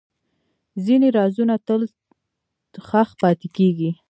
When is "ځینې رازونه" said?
0.85-1.55